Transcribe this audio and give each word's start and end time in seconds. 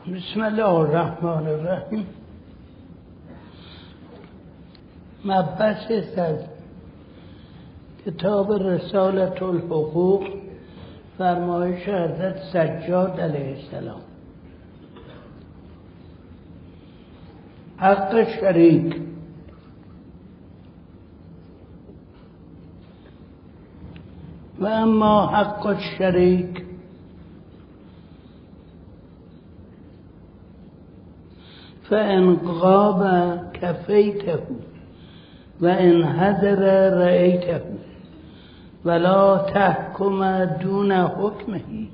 بسم 0.00 0.40
الله 0.40 0.68
الرحمن 0.68 1.46
الرحیم. 1.46 2.06
مبحث 5.24 6.18
از 6.18 6.36
کتاب 8.06 8.52
رسالت 8.52 9.42
الحقوق 9.42 10.28
فرمایش 11.18 11.88
حضرت 11.88 12.36
سجاد 12.52 13.20
علیه 13.20 13.56
السلام. 13.56 14.00
حق 17.76 18.40
شریک. 18.40 18.96
و 24.60 24.66
اما 24.66 25.26
حق 25.26 25.66
الشریک 25.66 26.69
فإن 31.90 32.36
غاب 32.46 33.02
كفيته 33.52 34.40
وإن 35.62 36.02
هدر 36.02 36.62
رأيته 36.98 37.60
ولا 38.84 39.36
تحكم 39.36 40.24
دون 40.62 40.92
حكمه 41.08 41.86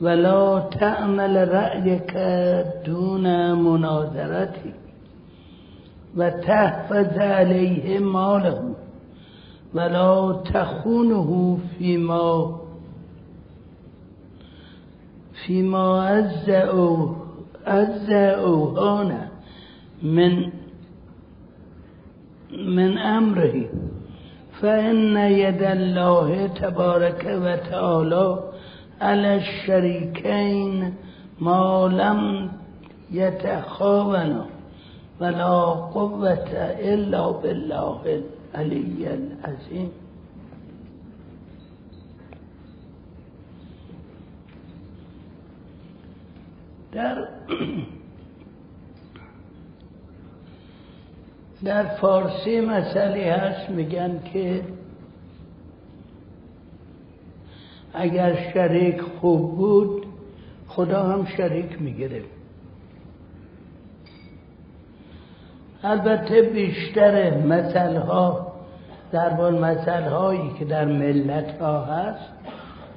ولا 0.00 0.58
تعمل 0.80 1.48
رأيك 1.54 2.12
دون 2.86 3.52
مناظرته 3.62 4.72
وتحفظ 6.16 7.18
عليه 7.18 7.98
ماله 7.98 8.74
ولا 9.74 10.42
تخونه 10.54 11.58
فيما 11.78 12.56
فيما 15.46 16.06
عز 16.08 16.50
أو 17.66 17.80
عز 17.80 18.10
أوهانا 18.10 19.28
من 20.02 20.50
من 22.52 22.98
أمره. 22.98 23.68
فإن 24.60 25.16
يد 25.16 25.62
الله 25.62 26.46
تبارك 26.46 27.22
وتعالى 27.24 28.38
على 29.00 29.36
الشريكين 29.36 30.94
ما 31.40 31.88
لم 31.92 32.50
يتخاونا 33.10 34.46
ولا 35.20 35.54
قوة 35.96 36.52
إلا 36.92 37.30
بالله 37.30 38.22
العلي 38.54 39.14
العظيم. 39.14 39.90
در 46.92 47.28
در 51.64 51.84
فارسی 51.84 52.60
مسئله 52.60 53.32
هست 53.32 53.70
میگن 53.70 54.20
که 54.32 54.62
اگر 57.94 58.52
شریک 58.54 59.00
خوب 59.00 59.56
بود 59.56 60.06
خدا 60.68 61.02
هم 61.02 61.26
شریک 61.36 61.82
می‌گیره 61.82 62.22
البته 65.82 66.42
بیشتر 66.42 67.36
مثل 67.36 67.96
ها 67.96 68.52
در 69.12 69.50
مثل 69.50 70.02
هایی 70.02 70.50
که 70.58 70.64
در 70.64 70.84
ملت 70.84 71.60
ها 71.60 71.84
هست 71.84 72.32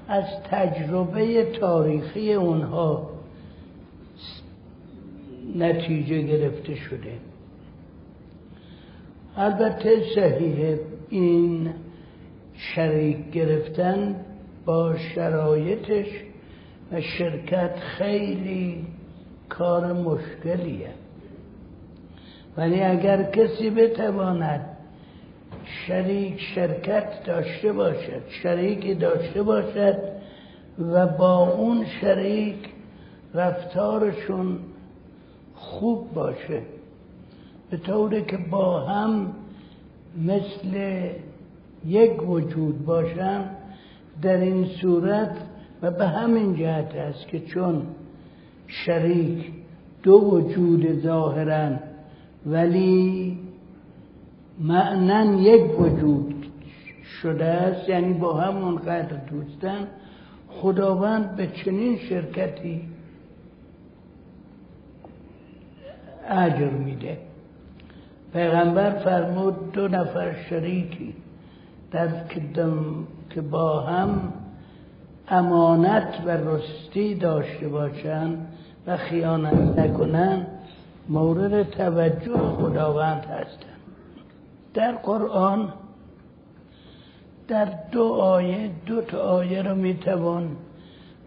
از 0.08 0.24
تجربه 0.52 1.52
تاریخی 1.60 2.34
اونها 2.34 3.13
نتیجه 5.56 6.22
گرفته 6.22 6.76
شده. 6.76 7.18
البته 9.38 10.02
صحیح 10.16 10.78
این 11.10 11.74
شریک 12.56 13.32
گرفتن 13.32 14.16
با 14.66 14.96
شرایطش 14.98 16.08
و 16.92 17.02
شرکت 17.02 17.76
خیلی 17.80 18.86
کار 19.50 19.94
مشکلیه. 19.94 20.90
ولی 22.58 22.82
اگر 22.82 23.24
کسی 23.24 23.70
بتواند 23.70 24.78
شریک 25.66 26.42
شرکت 26.56 27.24
داشته 27.26 27.74
باشد 27.74 28.22
شریکی 28.30 28.96
داشته 28.96 29.44
باشد 29.44 29.98
و 30.80 31.08
با 31.08 31.50
اون 31.50 31.86
شریک 31.86 32.56
رفتارشون 33.34 34.60
خوب 35.64 36.14
باشه. 36.14 36.62
به 37.70 37.78
طوری 37.78 38.22
که 38.22 38.38
با 38.38 38.80
هم 38.80 39.32
مثل 40.22 41.02
یک 41.86 42.30
وجود 42.30 42.86
باشن 42.86 43.46
در 44.22 44.38
این 44.38 44.66
صورت 44.66 45.38
و 45.82 45.92
به 45.92 46.08
همین 46.08 46.56
جهت 46.56 46.96
است 46.96 47.28
که 47.28 47.40
چون 47.40 47.82
شریک 48.68 49.52
دو 50.04 50.14
وجود 50.14 51.02
ظاهرا 51.02 51.70
ولی 52.46 53.40
معنن 54.60 55.40
یک 55.40 55.80
وجود 55.80 56.46
شده 57.22 57.46
است 57.46 57.90
یعنی 57.90 58.14
با 58.14 58.34
هم 58.34 58.56
منقدر 58.56 59.18
دوستن 59.32 59.88
خداوند 60.50 61.36
به 61.36 61.48
چنین 61.48 61.98
شرکتی 61.98 62.82
اجر 66.30 66.70
میده. 66.70 67.18
پیغمبر 68.34 68.90
فرمود 68.90 69.72
دو 69.72 69.88
نفر 69.88 70.36
شریکی 70.50 71.14
در 71.92 72.08
که 73.30 73.42
با 73.42 73.82
هم 73.82 74.34
امانت 75.28 76.22
و 76.26 76.30
رستی 76.30 77.16
داشته 77.16 77.68
باشند 77.68 78.48
و 78.88 78.98
خیانت 78.98 79.80
نکنند 79.80 80.48
مورد 81.10 81.64
توجه 81.64 82.38
خداوند 82.38 83.26
هستند. 83.26 83.80
در 84.74 84.92
قرآن 84.92 85.74
در 87.48 87.68
دو 87.92 88.04
آیه 88.14 88.70
دو 88.86 89.02
تا 89.02 89.18
آیه 89.18 89.62
رو 89.62 89.76
می‌توان 89.76 90.50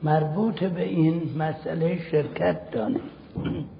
مربوط 0.03 0.65
به 0.65 0.83
این 0.83 1.23
مسئله 1.39 1.99
شرکت 2.11 2.71
دانید. 2.71 3.76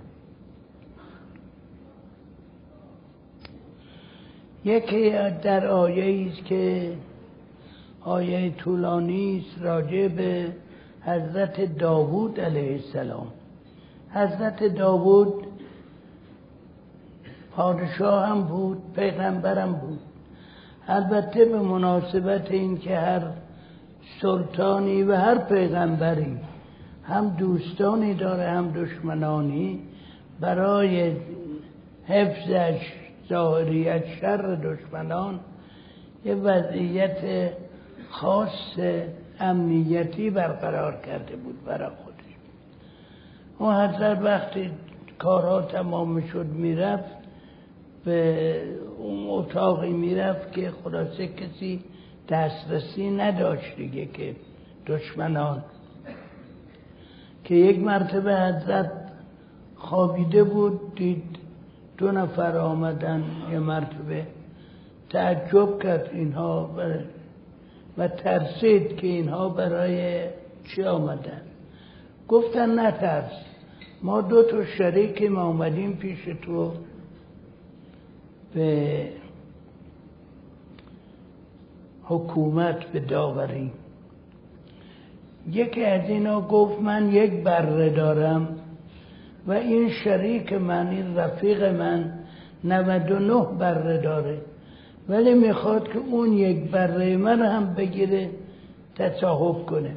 یکی 4.67 5.11
در 5.43 5.67
آیه 5.67 6.29
است 6.31 6.45
که 6.45 6.93
آیه 8.01 8.51
طولانی 8.51 9.39
است 9.39 9.63
راجع 9.63 10.09
به 10.09 10.53
حضرت 11.03 11.79
داوود 11.79 12.41
علیه 12.41 12.73
السلام. 12.73 13.27
حضرت 14.11 14.65
داوود 14.65 15.47
پادشاه 17.57 18.27
هم 18.29 18.43
بود 18.43 18.79
پیغمبرم 18.97 19.73
بود. 19.73 19.99
البته 20.89 21.45
به 21.45 21.59
مناسبت 21.59 22.51
این 22.51 22.79
که 22.79 22.99
هر 22.99 23.23
سلطانی 24.23 25.03
و 25.03 25.15
هر 25.15 25.39
پیغمبری 25.39 26.39
هم 27.03 27.29
دوستانی 27.29 28.15
داره 28.15 28.51
هم 28.51 28.73
دشمنانی 28.73 29.81
برای 30.41 31.17
حفظش 32.07 33.06
ظاهریت 33.29 34.07
شر 34.21 34.55
دشمنان 34.55 35.41
یه 36.25 36.35
وضعیت 36.35 37.51
خاص 38.11 38.79
امنیتی 39.41 40.31
برقرار 40.31 40.97
کرده 41.07 41.37
بود 41.37 41.65
برای 41.65 41.89
خودش. 42.05 42.17
اون 43.59 43.75
حضرت 43.75 44.19
وقتی 44.23 44.71
کارها 45.19 45.63
تمام 45.63 46.21
شد 46.21 46.47
می‌رفت 46.47 47.17
به 48.05 48.63
اون 48.99 49.27
اتاقی 49.29 49.93
می‌رفت 49.93 50.53
که 50.53 50.73
خلاصه 50.85 51.27
کسی 51.27 51.85
دسترسی 52.29 53.11
نداشت 53.11 53.77
دیگه 53.77 54.07
که 54.07 54.37
دشمنان. 54.87 55.65
که 57.45 57.55
یک 57.55 57.79
مرتبه 57.79 58.37
حضرت 58.37 58.93
خوابیده 59.77 60.45
بود 60.45 60.95
دید 60.95 61.36
دو 61.99 62.13
نفر 62.13 62.59
آمدن 62.59 63.25
یه 63.53 63.59
مرتبه 63.59 64.27
تعجب 65.11 65.83
کرد 65.83 66.11
اینها 66.13 66.71
و 67.99 68.09
ترسید 68.09 68.97
که 68.97 69.07
اینها 69.07 69.49
برای 69.49 70.25
چی 70.65 70.83
آمدن. 70.83 71.43
گفتن 72.29 72.79
نترس 72.87 73.31
ما 74.03 74.21
دو 74.21 74.43
تا 74.43 74.65
شریک 74.65 75.23
ما 75.23 75.41
آمدیم 75.41 75.93
پیش 75.93 76.25
تو. 76.43 76.73
به 78.55 79.09
حکومت 82.05 82.85
به 82.85 83.01
داوری. 83.01 83.73
یکی 85.53 85.85
از 85.85 86.11
اینا 86.11 86.41
گفت 86.41 86.81
من 86.81 87.13
یک 87.13 87.33
بره 87.45 87.91
دارم. 87.91 88.56
و 89.47 89.53
این 89.53 89.91
شریک 89.91 90.53
من 90.53 90.89
این 90.89 91.17
رفیق 91.17 91.65
من 91.65 92.13
99 92.65 93.47
بره 93.59 93.99
داره. 93.99 94.39
ولی 95.09 95.35
می‌خواد 95.35 95.89
که 95.89 95.99
اون 95.99 96.33
یک 96.33 96.71
بره 96.71 97.17
من 97.17 97.43
هم 97.43 97.75
بگیره 97.75 98.31
تصاحب 98.95 99.67
کنه. 99.67 99.97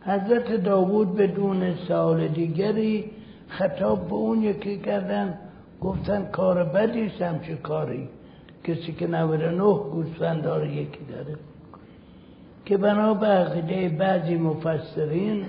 حضرت 0.00 0.52
داوود 0.52 1.16
بدون 1.16 1.74
سال 1.88 2.28
دیگری 2.28 3.10
خطاب 3.48 4.08
به 4.08 4.14
اون 4.14 4.42
یکی 4.42 4.78
کردن 4.78 5.38
گفتن 5.80 6.24
کار 6.32 6.64
بدی 6.64 7.10
چه 7.18 7.54
کاری. 7.62 8.08
کسی 8.64 8.92
که 8.92 9.06
99 9.06 9.62
گوسفند 9.62 10.42
داره 10.42 10.72
یکی 10.72 11.04
داره. 11.10 11.36
که 12.64 12.76
بنا 12.76 13.14
به 13.14 13.26
عقیده 13.26 13.88
بعضی 13.88 14.34
مفسرین 14.34 15.44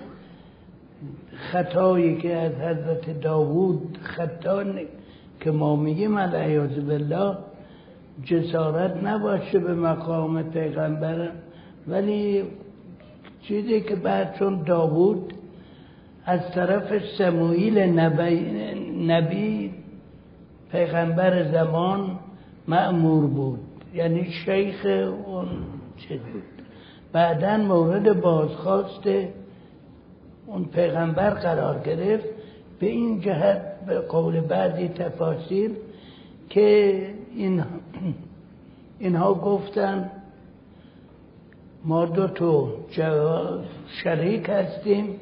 خطایی 1.52 2.18
که 2.18 2.36
از 2.36 2.52
حضرت 2.52 3.22
داوود 3.22 3.98
خطا 4.02 4.64
که 5.40 5.52
ما 5.52 5.76
میگیم 5.76 6.18
علیه 6.18 6.60
بالله 6.60 7.38
جسارت 8.24 9.04
نباشه 9.04 9.60
به 9.60 9.74
مقام 9.74 10.44
پیغمبر. 10.44 11.30
ولی 11.88 12.44
چیزی 13.42 13.82
که 13.82 13.96
بعد 13.96 14.36
چون 14.40 14.64
داوود 14.64 15.34
از 16.26 16.52
طرف 16.52 17.04
سموئیل 17.18 17.78
نبی, 17.78 18.46
نبی 19.08 19.72
پیغمبر 20.72 21.52
زمان 21.52 22.20
معمور 22.68 23.28
بود. 23.28 23.60
یعنی 23.94 24.32
شیخ 24.32 24.86
اون 25.26 25.48
چه 25.98 26.18
بود. 26.18 26.44
بعدا 27.12 27.58
مورد 27.58 28.22
بازخواست 28.22 29.08
اون 30.50 30.66
پیغمبر 30.66 31.30
قرار 31.30 31.80
گرفت 31.80 32.26
به 32.80 32.88
این 32.88 33.22
جهت 33.22 33.62
به 33.88 34.00
قول 34.00 34.40
بعضی 34.40 34.88
تفاسیر 34.88 35.72
که 36.50 37.08
این 37.36 37.64
اینها 39.00 39.34
گفتن 39.34 40.12
ما 41.86 42.06
دو 42.06 42.28
تو 42.28 42.70
شریک 44.04 44.50
هستیم 44.50 45.16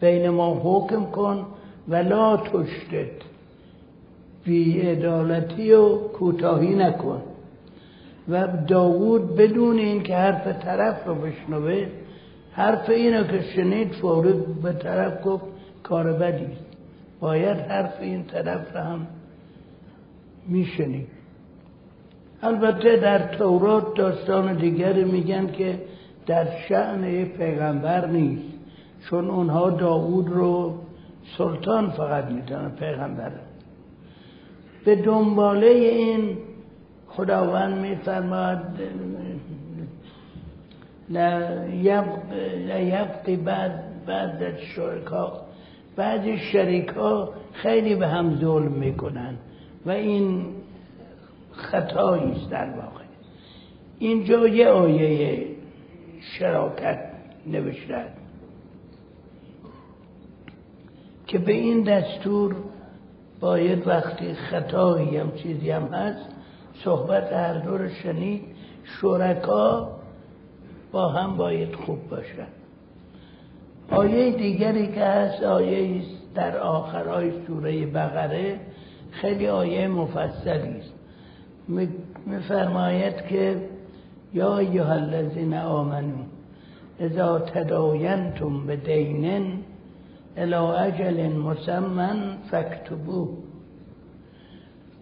بین 0.00 0.30
ما 0.30 0.60
حکم 0.64 1.04
کن 1.04 1.46
ولا 1.88 2.36
تشتت 2.36 3.24
بی 4.44 4.90
ادالتی 4.90 5.72
و 5.72 5.98
کوتاهی 5.98 6.74
نکن. 6.74 7.22
و 8.28 8.48
داوود 8.68 9.36
بدون 9.36 9.78
این 9.78 10.02
که 10.02 10.16
حرف 10.16 10.64
طرف 10.64 11.06
رو 11.06 11.14
بشنوه 11.14 11.86
حرف 12.54 12.90
اینو 12.90 13.24
که 13.24 13.42
شنید 13.42 13.92
فورد 13.92 14.62
به 14.62 14.72
طرف 14.72 15.24
گفت 15.24 15.44
کار 15.82 16.12
بدی. 16.12 16.46
باید 17.20 17.56
حرف 17.56 18.00
این 18.00 18.24
طرف 18.24 18.74
رو 18.74 18.80
هم 18.80 19.06
میشنید. 20.48 21.06
البته 22.42 22.96
در 22.96 23.18
تورات 23.18 23.94
داستان 23.94 24.54
دیگری 24.54 25.04
میگن 25.04 25.52
که 25.52 25.80
در 26.26 26.46
شعن 26.68 27.24
پیغمبر 27.24 28.06
نیست 28.06 28.54
چون 29.10 29.30
اونها 29.30 29.70
داوود 29.70 30.28
رو 30.28 30.74
سلطان 31.38 31.90
فقط 31.90 32.24
می‌دونن 32.24 32.70
پیغمبر. 32.70 33.32
به 34.84 34.96
دنباله 34.96 35.66
این 35.66 36.36
خداوند 37.08 37.78
میفرماد 37.78 38.78
لیبقی 42.68 43.36
بعد 43.36 44.04
بعد 44.06 44.58
شرکا. 44.58 45.40
بعضی 45.96 46.38
شریک 46.38 46.88
ها 46.88 47.32
خیلی 47.52 47.94
به 47.94 48.08
هم 48.08 48.36
ظلم 48.40 48.72
می‌کنن 48.72 49.36
و 49.86 49.90
این 49.90 50.46
خطایی 51.52 52.32
است 52.32 52.50
در 52.50 52.70
واقع. 52.70 53.04
اینجا 53.98 54.48
یه 54.48 54.68
آیه 54.68 55.46
شراکت 56.20 57.00
نوشتن 57.46 58.06
که 61.26 61.38
به 61.38 61.52
این 61.52 61.82
دستور 61.82 62.56
باید 63.40 63.88
وقتی 63.88 64.34
خطایی 64.34 65.16
هم 65.16 65.32
چیزی 65.32 65.70
هم 65.70 65.82
هست 65.82 66.28
صحبت 66.84 67.32
هر 67.32 67.58
دور 67.58 67.88
شنید 67.88 68.42
شرکا 69.00 69.92
با 70.94 71.08
هم 71.08 71.36
باید 71.36 71.74
خوب 71.74 72.08
باشن. 72.10 72.46
آیه 73.90 74.30
دیگری 74.30 74.86
که 74.86 75.04
هست 75.04 75.42
آیه 75.42 76.02
در 76.34 76.58
آخرهای 76.58 77.32
سوره 77.46 77.86
بقره 77.86 78.60
خیلی 79.10 79.48
آیه 79.48 79.88
مفصلی 79.88 80.78
است. 80.78 80.94
میفرماید 82.26 83.26
که 83.26 83.56
یا 84.34 84.58
ایها 84.58 84.92
الذین 84.92 85.54
آمنو 85.54 86.16
اذا 87.00 87.38
تداینتم 87.38 88.66
به 88.66 88.76
دینن 88.76 89.46
الى 90.36 90.54
اجل 90.54 91.28
مسمن 91.32 92.36
فکتبو 92.50 93.28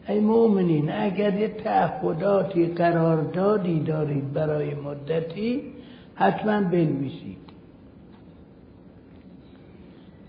ای 0.08 0.20
مؤمنین 0.20 0.92
اگر 0.92 1.34
یه 1.34 1.48
تعهداتی 1.48 2.66
قراردادی 2.66 3.80
دارید 3.80 4.32
برای 4.32 4.74
مدتی 4.74 5.71
حتما 6.14 6.60
بنویسید 6.60 7.38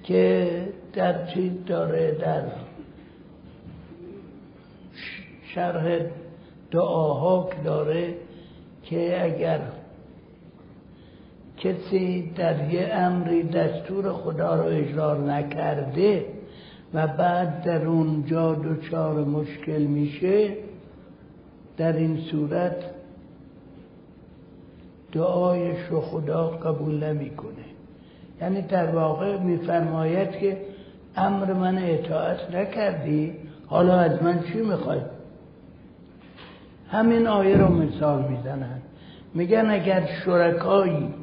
که 0.03 0.50
در 0.94 1.25
چیز 1.25 1.51
داره 1.65 2.12
در 2.12 2.44
شرح 5.44 6.00
دعاها 6.71 7.50
داره 7.63 8.15
که 8.83 9.24
اگر 9.24 9.59
کسی 11.57 12.31
در 12.35 12.74
یه 12.74 12.89
امری 12.94 13.44
دستور 13.44 14.13
خدا 14.13 14.56
رو 14.56 14.63
اجرار 14.63 15.19
نکرده 15.31 16.25
و 16.94 17.07
بعد 17.07 17.63
در 17.63 17.85
اونجا 17.85 18.56
دچار 18.56 19.24
مشکل 19.24 19.81
میشه 19.81 20.57
در 21.77 21.94
این 21.94 22.18
صورت 22.31 22.75
دعایش 25.13 25.77
رو 25.89 26.01
خدا 26.01 26.48
قبول 26.48 27.04
نمی‌کنه. 27.04 27.65
یعنی 28.42 28.62
در 28.62 28.95
واقع 28.95 29.38
میفرماید 29.38 30.31
که 30.31 30.57
امر 31.16 31.54
من 31.54 31.78
اطاعت 31.78 32.56
نکردی 32.56 33.33
حالا 33.68 33.99
از 33.99 34.23
من 34.23 34.44
چی 34.44 34.61
می‌خوای؟ 34.61 34.99
همین 36.92 37.28
آیه 37.28 37.57
رو 37.57 37.68
مثال 37.68 38.23
می‌زنن. 38.31 38.81
میگن 39.33 39.69
اگر 39.69 40.09
شرکایی 40.26 41.14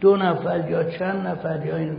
دو 0.00 0.16
نفر 0.16 0.70
یا 0.70 0.84
چند 0.84 1.26
نفر 1.26 1.66
یا 1.66 1.94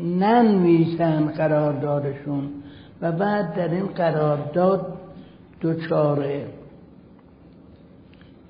ننویسن 0.00 1.26
قراردادشون 1.26 2.50
و 3.00 3.12
بعد 3.12 3.54
در 3.54 3.68
این 3.68 3.86
قرارداد 3.86 4.98
دوچاره 5.60 6.46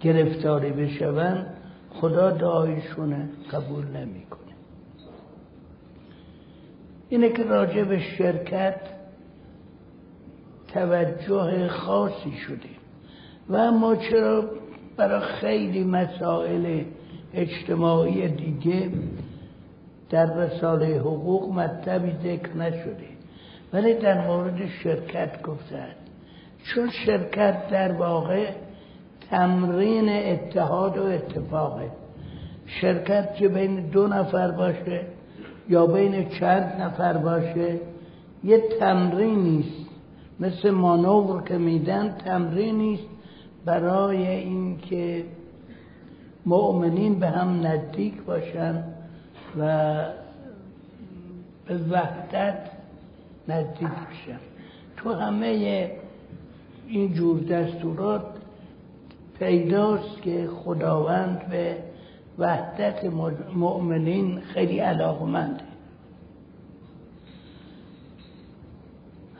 گرفتاری 0.01 0.71
بشون 0.71 1.47
خدا 2.01 2.31
دعایشونه 2.31 3.29
قبول 3.53 3.87
نمی‌کنه. 3.87 4.41
اینه 7.09 7.29
که 7.29 7.43
راجع 7.43 7.85
به 7.85 8.01
شرکت 8.01 8.81
توجه 10.69 11.69
خاصی 11.69 12.33
شده. 12.33 12.69
و 13.51 13.71
ما 13.71 13.97
چرا 13.97 14.45
برای 14.97 15.21
خیلی 15.21 15.85
مسائل 15.85 16.85
اجتماعی 17.35 18.29
دیگه 18.29 18.91
در 20.11 20.35
رساله 20.35 20.99
حقوق 20.99 21.53
مطلبی 21.53 22.13
ذکر 22.23 22.57
نشده. 22.57 23.09
ولی 23.73 23.95
در 23.95 24.27
مورد 24.27 24.69
شرکت 24.83 25.43
گفتن. 25.43 25.95
چون 26.65 26.91
شرکت 26.91 27.69
در 27.69 27.93
واقع 27.93 28.53
تمرین 29.31 30.09
اتحاد 30.09 30.99
و 30.99 31.03
اتفاقه 31.03 31.91
شرکت 32.67 33.35
که 33.35 33.49
بین 33.49 33.81
دو 33.81 34.07
نفر 34.07 34.51
باشه 34.51 35.01
یا 35.69 35.87
بین 35.87 36.29
چند 36.29 36.81
نفر 36.81 37.17
باشه 37.17 37.81
یه 38.45 38.63
تمرین 38.81 39.39
نیست. 39.39 39.91
مثل 40.41 40.71
مانور 40.71 41.43
که 41.43 41.59
میدن 41.59 42.17
تمرین 42.25 42.79
نیست. 42.79 43.07
برای 43.65 44.27
اینکه 44.27 45.25
مؤمنین 46.47 47.19
به 47.19 47.29
هم 47.29 47.67
نزدیک 47.67 48.23
باشن 48.23 48.85
و 49.59 50.05
به 51.67 51.77
وحدت 51.91 52.71
نزدیک 53.49 53.89
بشن. 53.89 54.41
تو 54.97 55.13
همه 55.13 55.91
این 56.89 57.15
جور 57.15 57.41
دستورات 57.41 58.23
پیداست 59.41 60.23
که 60.23 60.49
خداوند 60.65 61.49
به 61.51 61.77
وحدت 62.39 63.05
مؤمنین 63.55 64.41
خیلی 64.41 64.79
علاقمنده. 64.79 65.65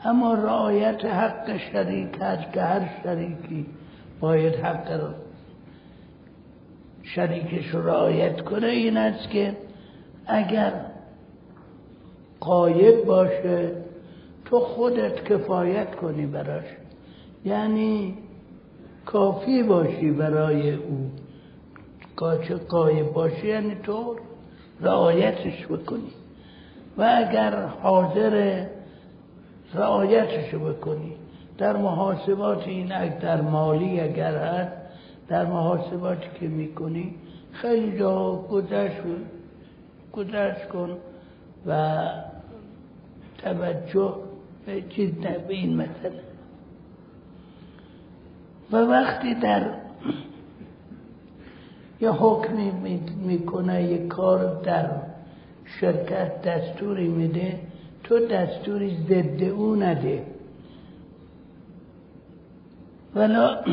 اما 0.03 0.33
رعایت 0.33 1.05
حق 1.05 1.57
شریک 1.57 2.17
هست 2.21 2.53
که 2.53 2.61
هر 2.61 2.89
شریکی 3.03 3.65
باید 4.19 4.55
حق 4.55 5.13
شریکش 7.03 7.67
رو 7.67 7.87
رعایت 7.87 8.41
کنه. 8.41 8.67
این 8.67 8.97
است 8.97 9.29
که 9.29 9.57
اگر 10.27 10.73
قایب 12.39 13.05
باشه 13.05 13.71
تو 14.45 14.59
خودت 14.59 15.23
کفایت 15.23 15.95
کنی 15.95 16.25
براش. 16.25 16.65
یعنی 17.45 18.17
کافی 19.05 19.63
باشی 19.63 20.11
برای 20.11 20.73
او. 20.73 21.11
چه 22.47 22.55
قایب 22.55 23.13
باشی 23.13 23.47
یعنی 23.47 23.75
تو 23.83 24.15
رعایتش 24.81 25.65
بکنی. 25.67 26.11
و 26.97 27.01
اگر 27.17 27.65
حاضر 27.65 28.65
رعایتش 29.73 30.55
بکنی. 30.55 31.13
در 31.57 31.77
محاسبات 31.77 32.67
این 32.67 33.09
در 33.09 33.41
مالی 33.41 33.99
اگر 33.99 34.35
هست 34.35 34.71
در 35.27 35.45
محاسباتی 35.45 36.27
که 36.39 36.47
می‌کنی 36.47 37.15
خیلی 37.51 37.99
جا 37.99 38.35
گذشت 38.35 39.01
گذشت 40.11 40.67
کن 40.67 40.97
و 41.67 41.99
توجه 43.37 44.15
به 44.65 44.81
به 45.47 45.53
این 45.53 45.75
مسئله. 45.75 46.30
و 48.71 48.77
وقتی 48.77 49.33
در 49.33 49.65
یه 52.01 52.11
حکمی 52.11 52.71
می‌کنه 53.25 53.83
یه 53.83 54.07
کار 54.07 54.61
در 54.61 54.89
شرکت 55.65 56.41
دستوری 56.41 57.07
میده 57.07 57.59
تو 58.03 58.27
دستوری 58.27 58.97
ضد 59.09 59.43
او 59.43 59.75
نده. 59.75 60.25
ولا 63.15 63.57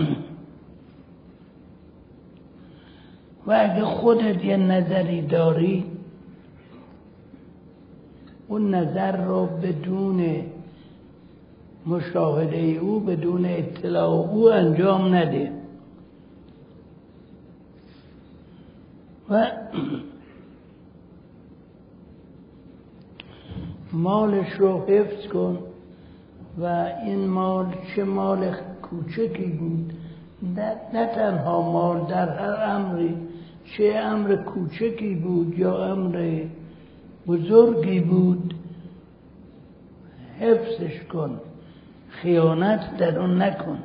و 3.46 3.52
اگه 3.52 3.84
خودت 3.84 4.44
یه 4.44 4.56
نظری 4.56 5.22
داری 5.22 5.84
اون 8.48 8.74
نظر 8.74 9.24
رو 9.24 9.46
بدون 9.46 10.42
مشاهده 11.88 12.57
او 12.57 13.00
بدون 13.00 13.45
اطلاع 13.45 14.11
او 14.11 14.52
انجام 14.52 15.14
نده. 15.14 15.52
و 19.30 19.47
مالش 23.92 24.52
رو 24.59 24.87
حفظ 24.87 25.26
کن 25.33 25.59
و 26.59 26.64
این 27.04 27.26
مال 27.26 27.66
چه 27.97 28.04
مال 28.04 28.54
کوچکی 28.83 29.45
بود. 29.45 29.92
نه 30.92 31.07
تنها 31.14 31.73
مال 31.73 32.07
در 32.11 32.28
هر 32.28 32.76
امری 32.76 33.14
چه 33.76 33.85
امر 33.85 34.37
کوچکی 34.37 35.14
بود 35.14 35.59
یا 35.59 35.85
امر 35.85 36.40
بزرگی 37.26 38.00
بود 38.00 38.54
حفظش 40.40 41.02
کن. 41.12 41.40
خیانت 42.22 42.96
در 42.96 43.18
اون 43.18 43.42
نکن. 43.42 43.78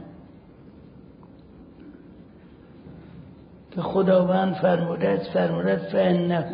که 3.72 3.82
خداوند 3.82 4.54
فرموده 4.54 5.10
است 5.10 5.30
فرموده 5.30 5.75
فانه 5.75 6.46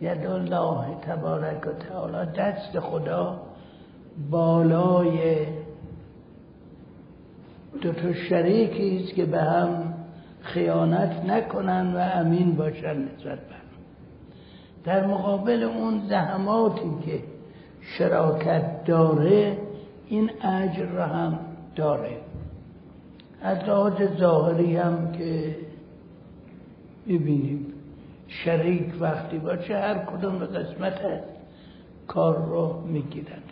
ید 0.00 0.26
الله 0.26 0.94
تبارک 1.02 1.66
و 1.66 1.72
تعالی 1.72 2.30
دست 2.36 2.80
خدا 2.80 3.40
بالای 4.30 5.46
دو 7.82 7.92
تا 7.92 8.12
شریکی 8.12 9.04
است 9.04 9.14
که 9.14 9.24
به 9.24 9.40
هم 9.40 9.94
خیانت 10.40 11.24
نکنن 11.24 11.94
و 11.94 11.98
امین 11.98 12.56
باشن 12.56 12.96
نسبت 12.98 13.38
در 14.84 15.06
مقابل 15.06 15.62
اون 15.62 16.02
زحماتی 16.08 16.90
که 17.06 17.20
شراکت 17.80 18.84
داره 18.84 19.56
این 20.10 20.30
اجر 20.42 20.86
را 20.86 21.06
هم 21.06 21.38
داره. 21.76 22.16
از 23.42 23.58
لحاظ 23.58 23.92
ظاهری 24.18 24.76
هم 24.76 25.12
که 25.12 25.56
ببینیم 27.08 27.66
شریک 28.28 28.92
وقتی 29.00 29.38
باشه 29.38 29.78
هر 29.78 29.98
کدوم 29.98 30.38
به 30.38 30.46
قسمت 30.46 31.00
کار 32.06 32.36
رو 32.36 32.80
می‌گیرن. 32.86 33.42